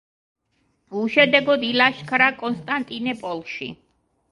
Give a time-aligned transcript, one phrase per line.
[1.01, 3.73] უშედეგოდ ილაშქრა კონსტანტინოპოლში.